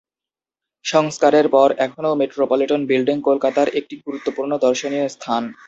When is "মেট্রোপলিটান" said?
2.21-2.81